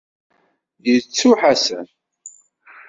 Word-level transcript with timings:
Yettu 0.89 1.31
Ḥasan. 1.41 1.87